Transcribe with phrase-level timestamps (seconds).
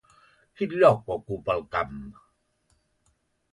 [0.61, 1.95] Quin lloc ocupa al camp?